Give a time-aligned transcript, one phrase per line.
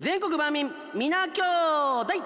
[0.00, 1.42] 全国万民皆兄
[2.04, 2.22] 弟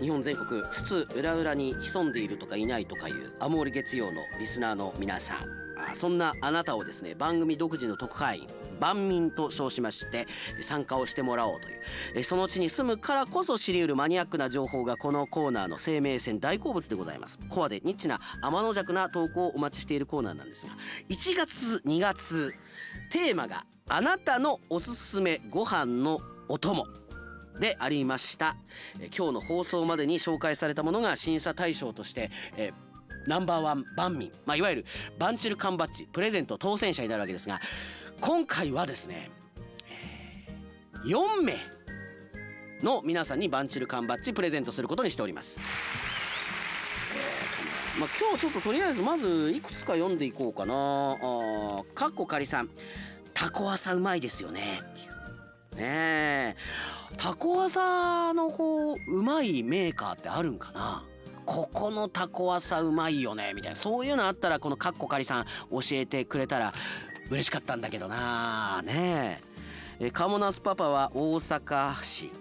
[0.00, 5.60] 日本全国津々浦々に潜んでいるとかいないとかいうアモール月曜のリスナーの皆さん。
[5.92, 8.48] そんなあなたをですね番組独自の特派員
[8.80, 10.26] 万民と称しまして
[10.60, 11.72] 参加をしてもらおうとい
[12.18, 12.24] う。
[12.24, 17.38] その地に住むからこそ知り得るマニアックな情報がこのコーナーの生命線大好物でございます。
[17.48, 20.72] コアでニッチな天の弱な投稿をお待ちしているコーナーなんですが
[21.08, 22.54] 1月2月
[23.10, 26.86] テーマがあなたのおすすめご飯のお供
[27.58, 28.56] でありました。
[29.16, 32.72] 今日の放送までに紹介されたものが審査対象としてえ
[33.26, 34.84] ナンバーワン万民、まあ、いわゆる
[35.18, 37.60] バンチル缶バッジプレゼント当選者になるわけですが
[38.20, 39.30] 今回はですね、
[39.88, 41.54] えー4名
[42.82, 45.58] の皆さんにバンチル缶バッジプレゼントすることにしております。
[47.14, 50.74] えーとまあ、今日ちょっととりあえずまずいくつか読んでいこうかな。
[50.74, 52.70] あかっこかりさん。
[53.32, 54.80] タコ朝うまいですよね。
[55.76, 56.56] ねえ。
[57.16, 61.04] タコ朝のこううまいメーカーってあるんかな。
[61.46, 63.54] ここのタコ朝うまいよね。
[63.54, 63.76] みたいな。
[63.76, 66.72] そういうのあったらこのカッコカリさん教えてくれたら
[67.30, 68.82] 嬉しかったんだけどな。
[68.84, 69.40] ね
[70.00, 70.10] え。
[70.10, 72.32] カモナスパパは大阪市。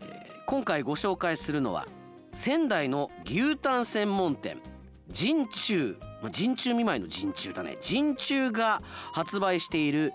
[0.00, 1.86] えー今回ご紹介するのは
[2.34, 4.60] 仙台の牛タン専門店
[5.08, 7.78] 陣中まあ陣中見舞いの陣中だね。
[7.80, 10.12] 陣中が発売している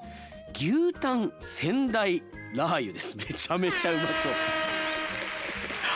[0.54, 2.22] 牛タン仙台
[2.54, 3.18] ラー油です。
[3.18, 4.32] めちゃめちゃうまそう。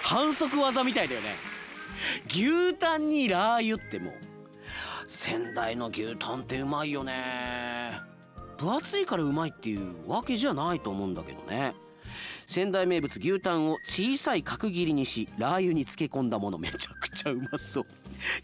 [0.03, 1.35] 反則技みたいだよね。
[2.27, 4.13] 牛タンにラー油ってもう
[5.07, 7.99] 仙台の牛タンってうまいよね。
[8.57, 11.73] 分厚いからうまいっていうわけじゃないと思うんだけどね。
[12.45, 16.57] 仙台名物牛タンを小さい角切りにしラー油に漬け込んだもの。
[16.57, 17.85] めちゃくちゃうまそう。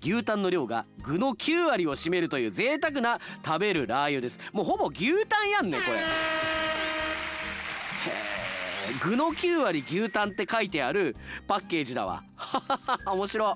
[0.01, 4.39] 牛タンの量が具の9割を占めるという贅沢な食べるラー油です。
[4.51, 5.97] もうほぼ牛タンやんねこれ。
[5.97, 6.05] へえ
[9.03, 11.15] 具の9割牛タンって書いてある
[11.47, 12.23] パッケージだわ。
[13.05, 13.55] 面白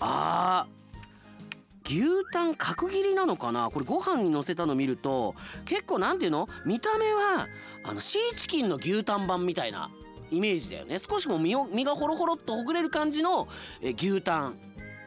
[0.00, 0.76] あー。
[1.88, 3.70] 牛タン角切りなのかな？
[3.70, 6.48] これご飯にのせたの見ると結構なんていうの？
[6.64, 7.46] 見た目は
[7.84, 9.90] あのシーチキンの牛タン版みたいな
[10.30, 10.98] イメージだよね。
[10.98, 13.46] 少しも身を身がホロホロっとほぐれる感じの
[13.80, 14.56] え牛タン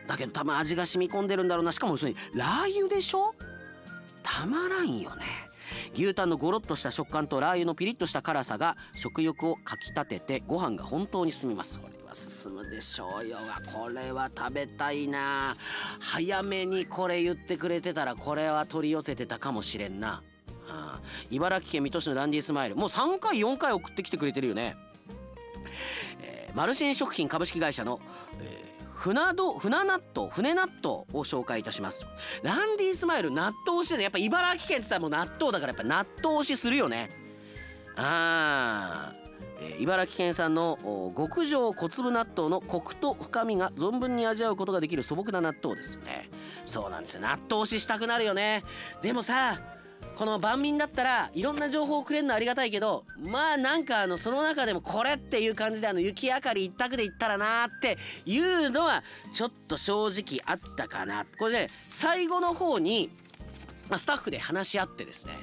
[0.07, 1.71] だけど多分味が染み込んでるんだろうな。
[1.71, 3.35] しかもそれラー油でしょ？
[4.23, 5.23] たまらんよね。
[5.93, 11.73] 牛タンのゴロッとした食感とラー油のピリッとした辛さが食欲をかきたててご飯が本当に進みます。
[11.73, 13.37] それは進むでしょうよ。
[13.73, 15.55] これは食べたいな。
[15.99, 20.23] 早めにこれ言ってくれてたらこれは取り寄せてたかもしれんな。
[20.67, 22.75] ああ茨城県水戸市のランディスマイル。
[22.75, 24.75] もう3回4回送ってきてくれてるよね。
[26.21, 27.99] えーマルシン食品株式会社の、
[28.41, 28.69] えー
[28.99, 32.05] 船ど船納豆船納豆を紹介いたします
[32.43, 34.03] ランディスマイル納豆推しでね。
[34.03, 37.09] やっぱ茨城県って言ったらもう納豆だからやっぱ納豆推しするよね。
[37.95, 38.58] あーえー
[39.79, 46.29] 茨城県産の極上小粒納豆のコクと深みが存分に味わうことができる素朴な納豆ですよね。
[46.65, 47.21] そうなんですよ。
[47.21, 48.63] 納豆推ししたくなるよね。
[49.01, 49.61] でもさ
[50.15, 61.25] この万民だったらいろんな情報をくれるのありがたいけどまあなんかあのその中でもこれっていう感じであの雪明かり一択で言ったらなーっていうのはちょっと正直あったかな。
[61.37, 63.09] これで最後の方に、
[63.89, 65.33] まあ、スタッフで話し合ってですね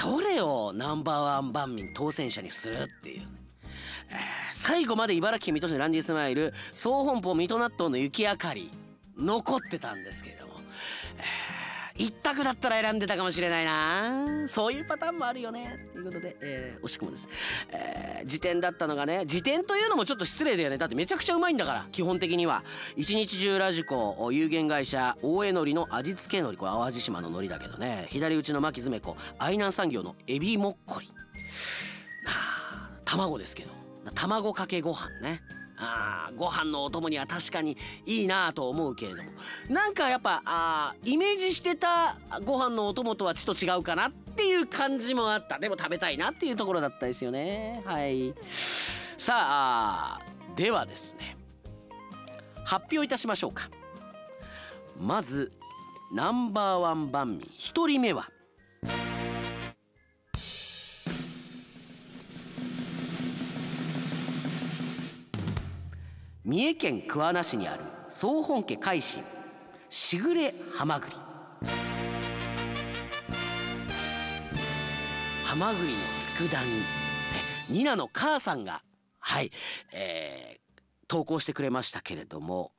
[0.00, 3.37] どれをナンバーワン万民当選者にするっていう。
[4.50, 8.70] 最後まで茨城県水戸市のランディスマイル総本舗水戸納豆の雪明かり
[9.16, 10.54] 残ってたんですけれども、
[11.18, 11.58] えー
[12.00, 14.46] 一択だったら選んでたかもしれないな。
[14.46, 15.84] そういうパターンもあるよね。
[15.92, 17.28] ということで、えー惜しくもです、
[17.72, 20.78] えー時点だったのがね時点というのもちょっと失礼だよね。
[20.78, 22.62] だってめちゃくちゃうまいんだから基本的には。
[22.94, 26.58] 一日中ラジコ有限会社大江のりの味付け海苔。
[26.58, 28.06] これ淡路島の海苔だけどね。
[28.10, 31.08] 左打ちの牧詰め子愛南産業のエビもっこり。
[32.24, 33.77] なあ卵ですけど。
[34.18, 35.42] 卵かけご飯ね。
[35.80, 39.30] あご飯のお供には確かにいいなと思うけれども。
[39.70, 45.60] なんかやっぱあイメージしてたご飯のお供とはちょっと違うかなっていう感じもあった。
[45.60, 47.80] でも食べたいなっていうところだったですよね。
[47.86, 48.34] はい。
[49.16, 50.20] さあ
[50.56, 51.36] ではですね。
[52.64, 53.70] 発表いたしましょうか。
[55.00, 55.52] まず
[56.12, 58.28] ナンバーワン番民1人目は
[66.48, 69.22] 三重県桑名市にある総本家海進
[69.90, 71.14] しぐれはまぐり
[75.44, 75.98] はまぐりの
[76.38, 76.64] 佃
[77.68, 77.78] 煮。
[77.78, 78.82] ニナの母さんが
[79.20, 79.52] はい、
[79.92, 80.58] えー
[81.06, 82.72] 投稿してくれましたけれども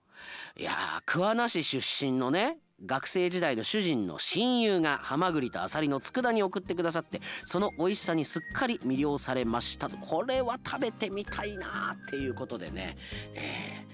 [0.56, 9.98] いやー桑名市出身のね学生時代の主人の親友がハマグリとアサリの佃煮を送ってくださってその美味しさにすっかり魅了されましたと。
[9.98, 12.98] これは食べてみたいなっていうことでね、
[13.34, 13.86] え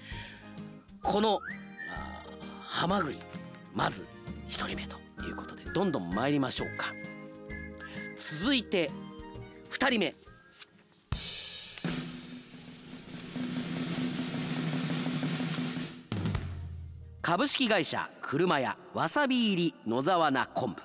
[1.02, 1.40] ー、この
[2.62, 3.18] ハマグリ
[3.74, 4.04] まず
[4.48, 4.96] 1人目と
[5.26, 6.92] いうことでどんどん参りましょうか。
[8.16, 8.90] 続いて
[9.70, 10.14] 2人目。
[17.26, 20.82] 株式会社車屋わさび入り野沢菜昆布。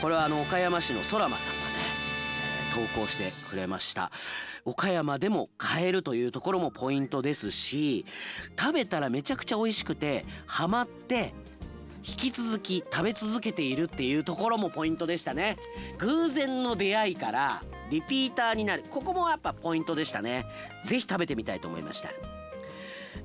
[0.00, 1.54] これはあの岡山市の空間さん
[2.78, 4.12] がね、投稿してくれました。
[4.64, 8.06] 岡山でも買えるというところもポイントですし
[8.56, 11.34] 食べたらめちゃくちゃ美味しくてハマって
[12.04, 15.56] 引き続き食べ続けているっていうところもポイントでしたね。
[15.98, 17.60] 偶然の出会いから
[17.90, 18.84] リピーターになる。
[18.88, 20.46] ここもやっぱポイントでしたね。
[20.84, 22.41] 是非食べてみたいと思いました。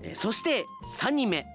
[0.04, 0.66] えそして
[1.00, 1.46] 3人目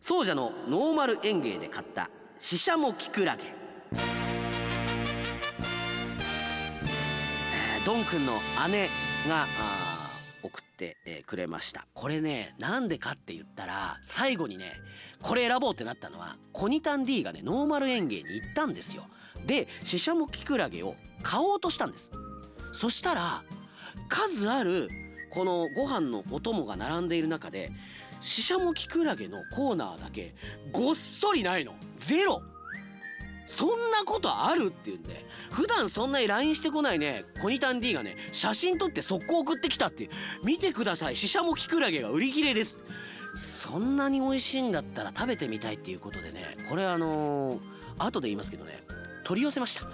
[0.00, 3.44] 奏者のノーマル園芸で買ったシシャモキクラゲ。
[7.86, 8.32] ドン君の
[8.70, 8.88] 姉
[9.28, 9.46] が
[10.42, 10.96] 送って
[11.26, 11.86] くれました。
[11.94, 14.72] これねなんでかって言ったら最後にね
[15.22, 19.04] これ選ぼうってなったのはコニタン D がねノーマル園芸に行ったんですよ。
[19.46, 22.10] でシシャモキクラゲを買おうとしたんです。
[22.72, 23.42] そしたら
[24.08, 24.88] 数ある
[25.30, 27.70] このご飯のお供が並んでいる中で
[28.20, 30.34] シシャモキクラゲのコーナーだけ
[30.72, 31.74] ごっそりないの。
[31.96, 32.42] ゼロ。
[33.50, 40.08] そんなことあるって言うんで普段そんなに LINE してこないねコニタン D がね写真撮って速攻送ってきたって
[40.44, 42.78] 見てくださいシシャモキクラゲが売り切れです。
[43.34, 47.60] そんなに美味しいんだったら食べてみたいっていうことでねこれあのー、
[47.98, 48.82] 後で言いますけどね
[49.24, 49.86] 取り寄せました。
[49.86, 49.90] は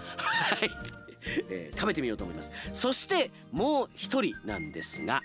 [0.64, 0.70] い、
[1.48, 2.52] えー、食べてみようと思います。
[2.74, 5.22] そしてもう一人なんですが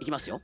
[0.00, 0.42] いきますよ。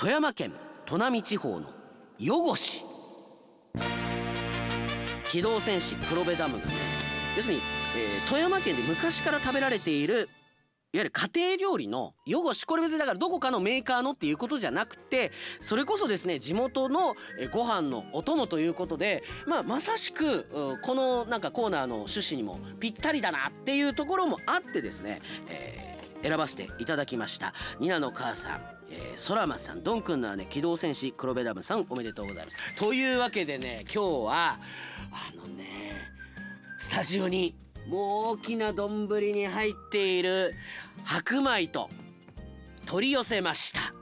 [0.00, 0.52] 富山県
[0.86, 1.70] 砺波地方の
[2.24, 2.84] 余市
[5.24, 6.72] 機動戦士黒部ダムがね
[7.36, 7.60] 要するに、
[7.96, 10.26] えー、富山県で昔から食べられているいわ
[10.92, 12.64] ゆる家庭料理の汚し。
[12.64, 17.16] これ別にだからどこかのメーカーのっていうことじゃなくてそれこそですね地元の
[17.50, 20.44] ご飯のお供ということで、まあ、まさしく
[20.82, 27.52] このなんかコーナーの趣旨にもぴったりだなっていうところもあってですね、えー、選ばせていただきました。
[27.80, 28.77] ニナの母さん。
[28.90, 32.74] えー、空間さんドンくんの姉機動戦士黒部ダムさんおめでとうございます。
[32.74, 34.58] というわけでね今日は
[35.10, 36.10] あのね
[36.78, 37.54] スタジオに
[37.88, 40.54] もう大きな丼に入っている
[41.04, 41.88] 白米と
[42.86, 43.94] 取り寄せました。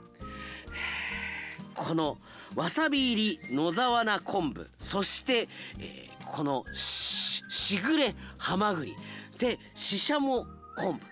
[1.75, 2.17] この
[2.55, 5.47] わさび入り野沢菜昆布そして、
[5.79, 8.95] えー、このししぐれはまぐり
[9.37, 11.03] でししゃも昆布。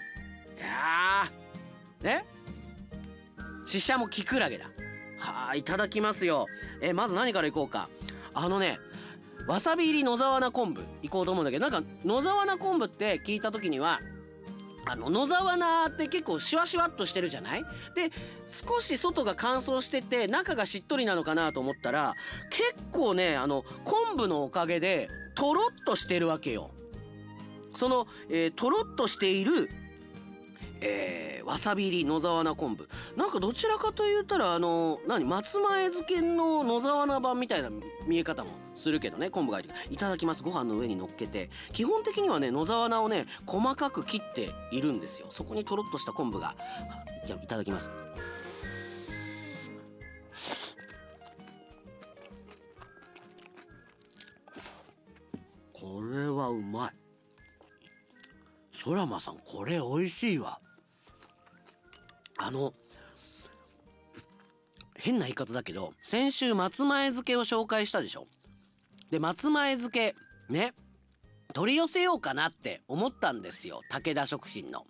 [0.60, 1.30] いや
[2.02, 2.26] ね？
[3.66, 4.70] ししゃもきくらげだ。
[5.18, 6.48] はいただきますよ。
[6.82, 7.90] えまず何からいこうか。
[8.34, 8.80] あのね
[9.48, 14.02] わさび入り野沢菜昆布いこうと思うんだけどなんか野沢菜昆布って聞いた時には
[14.88, 17.64] あの野沢菜って結構シワシワっとしてるじゃない？
[17.96, 18.12] で
[18.48, 22.14] 少し外が乾燥してて中がしっとりなのかなと思ったら
[22.50, 26.72] 結構ねあの昆布のおかげでとろっとしてるわけよ。
[27.74, 29.70] その、えー、とろっとしている
[30.86, 32.88] えー、わさび入り野沢菜昆布。
[33.18, 37.70] なんかどちらかと言ったらあの何松前漬けの野沢菜版みたいな
[38.06, 40.44] 見え方もするけどね昆布が入っていただきます。
[40.44, 41.50] ご飯の上に乗っけて。
[41.74, 45.28] 基本的にはね野沢菜をね細かく切っているんですよ。
[45.32, 46.56] そこにとろっとした昆布が。
[47.26, 47.92] いやいただきます。
[55.74, 56.92] これはうまい。
[58.84, 60.60] 空間さんこれ美味しいわ。
[62.46, 62.76] あの
[64.96, 68.28] 変な言い方だけど先週松前漬けを紹介したでしょ。
[69.10, 70.16] で松前漬け
[70.48, 70.76] ね
[71.54, 73.82] 取り寄せようかなって思ったんですよ。
[73.90, 74.86] 武田食品の。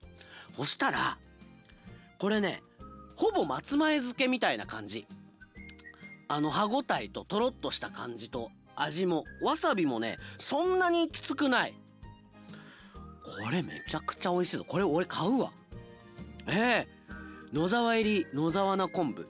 [0.58, 1.18] そしたら
[2.20, 2.62] これね
[3.16, 5.08] ほぼ松前漬けみたいな感じ。
[6.28, 11.74] あの歯ごたえととろっとした感じと味もわさびもねそんなにきつくない。
[13.44, 14.66] これめちゃくちゃ美味しいぞ。
[14.68, 15.52] これ俺買うわ。
[16.48, 16.95] ええ、
[17.56, 19.26] 野沢入り野沢菜昆布。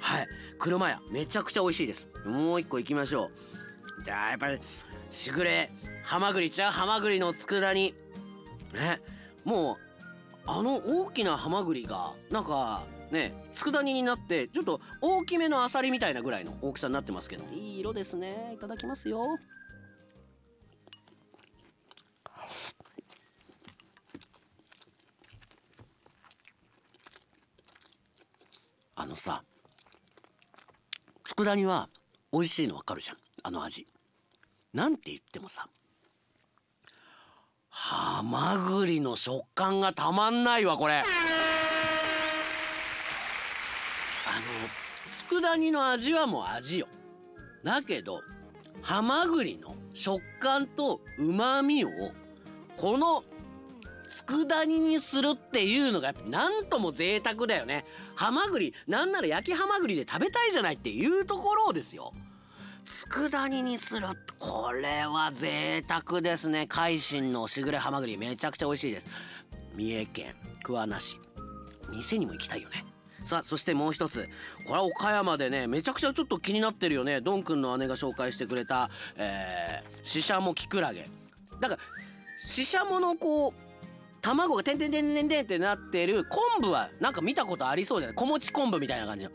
[0.00, 0.28] はい。
[0.58, 1.00] 車屋。
[1.10, 2.08] めちゃくちゃ美味しいです。
[2.24, 3.30] もう一個行きましょ
[4.00, 4.02] う。
[4.02, 4.58] じゃあやっぱり
[5.10, 5.70] しぐれ。
[6.02, 6.72] ハマグリちゃう？
[6.72, 7.94] ハマグリの佃煮。
[8.72, 9.02] ね。
[9.44, 9.76] もう
[10.46, 17.44] あの大きなハマグリがなんかね佃煮になってちょっと大きめのアサリみたいなぐらいの大きさになってますけど。
[17.52, 18.54] いい色ですね。
[18.54, 19.36] いただきますよ。
[29.12, 29.44] のさ
[31.24, 31.90] 佃煮は
[32.32, 33.86] 美味しいの分かるじゃんあの味。
[34.72, 35.66] なんて言ってもさ
[37.68, 40.94] ハマグリの食感がたまんないわこれ。
[40.94, 41.04] あの
[45.10, 46.86] 佃煮の味はもう味よ。
[47.62, 48.22] だけど
[48.80, 51.90] ハマグリの食感とうまみを
[52.78, 53.24] この
[54.12, 57.84] 佃煮にするっていうのがやっぱなんとも贅沢だよね。
[58.14, 62.12] ハマグリなんなら焼きハマグリで食べたいじゃないっていうところですよ。
[62.84, 66.66] 佃煮にするこれは贅沢ですね。
[66.68, 69.08] 海進のしぐれハマグリめちゃくちゃ美味しいです。
[69.74, 71.18] 三重県桑名市。
[71.90, 72.84] 店にも行きたいよね。
[73.24, 74.28] さあそしてもう一つ。
[74.66, 77.20] これは岡山でねめちゃくちゃちょっと気になってるよね。
[77.20, 81.08] ドンくんの姉が紹介してくれたえー、ししゃもきくらげ。
[81.60, 81.80] だから
[82.36, 83.71] ししゃものこう
[84.22, 89.30] 卵がてんてんてんてんてんってなってる昆布はなんか見たことありそうじゃない小餅昆布みたいな感じの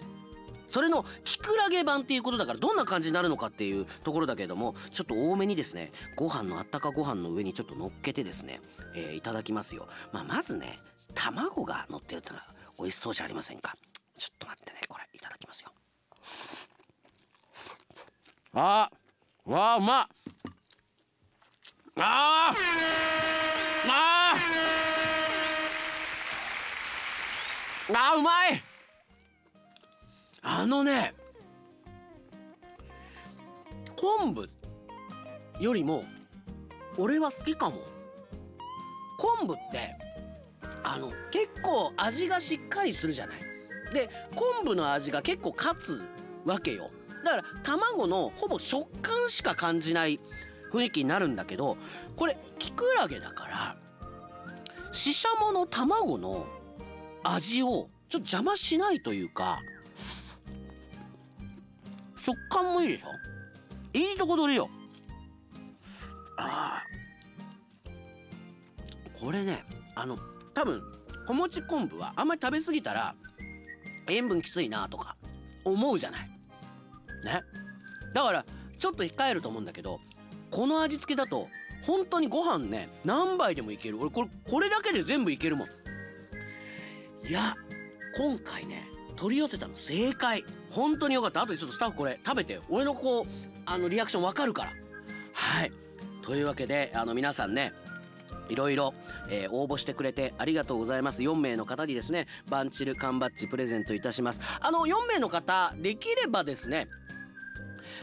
[0.66, 8.60] それのきくらげ版っていうことだからどんな感じになるのかっていうところだけれどもちょっと多めにですねご飯のあったかご飯の上にちょっと乗っけてですね、
[8.96, 10.80] えー、いただきますよ、まあ、まずね
[11.16, 12.44] 卵が乗ってるってのは
[12.78, 13.76] 美味しそうじゃありませんか
[14.18, 15.72] ちょっと待ってねこれいただきますよ
[18.54, 20.08] あーわあうまっ
[22.00, 24.77] あーあー
[27.94, 28.64] あうまい。
[30.42, 31.14] あのね
[33.96, 34.50] 昆布
[35.60, 36.06] よりも
[36.98, 37.78] 俺は好きかも。
[39.18, 39.96] 昆布って
[40.84, 43.40] あの結構味がしっかりするじゃない。
[43.94, 46.06] で昆布の味が結構勝つ
[46.46, 46.92] わけよ。
[47.24, 50.20] だから卵のほぼ食感しか感じない
[50.72, 51.78] 雰囲気になるんだけど
[52.16, 53.78] これキクラゲだから
[54.92, 56.46] ししゃもの卵の
[57.36, 59.60] 味をちょっと邪魔しないというか
[62.16, 63.08] 食感もいいでしょ？
[63.98, 64.70] いいとこ取りよ。
[66.38, 66.84] あ
[69.20, 69.64] これね
[69.96, 70.18] あの
[70.54, 70.82] 多分
[71.26, 73.16] 小餅昆布はあんまり食べ過ぎたら
[74.10, 75.16] 塩分きついなとか
[75.66, 76.30] 思うじゃない。
[77.26, 77.42] ね。
[78.14, 78.46] だから
[78.78, 80.00] ちょっと控えると思うんだけど
[80.52, 81.50] この味付けだと
[81.84, 84.00] 本当にご飯ね何杯でもいける。
[84.00, 85.68] 俺これこれだけで全部いけるもん。
[87.28, 87.56] いや
[88.16, 90.44] 今回ね取り寄せたの正解。
[90.70, 91.42] 本当によかった。
[91.42, 93.26] あとでちょっとスタッフこれ食べて俺のこう
[93.66, 94.72] あのリアクションわかるから。
[95.34, 95.72] はい。
[96.22, 97.74] というわけであの皆さんね
[98.50, 98.94] いろいろ、
[99.30, 101.22] え、応募してくれてありがとうございます。
[101.24, 104.42] 4名の方にですねバンチル缶バッジプレゼントいたします。
[104.62, 106.88] あの4名の方できればですね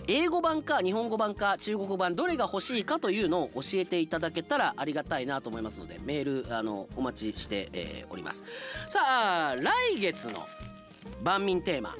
[0.06, 8.44] 英語版か日本語版か中国版どれが欲しいかというのを教えていただけたらありがたいなと思いますのでメールあのお待ちして、えー、おります。
[8.88, 9.00] さ
[9.50, 10.46] あ来月の
[11.23, 11.96] 万民テーマ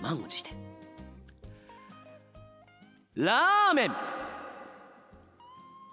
[0.00, 0.50] 満を持して。
[3.14, 3.90] ラーメン。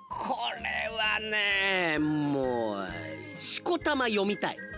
[0.09, 4.72] これはねもうしこたま読みたい。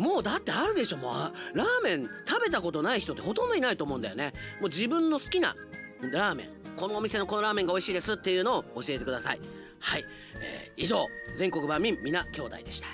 [0.00, 0.96] もうだってあるでしょ。
[0.96, 4.32] もうラーメン食べたことない人ってほとんどいないと思うんだよね。
[4.60, 5.54] もう自分の好きな
[6.00, 9.40] ラーメンこのお店のこのラーメンが美味しいですっていうのを教えてください。
[9.78, 10.04] はい、
[10.40, 12.88] えー、以上全国万民皆兄弟でした。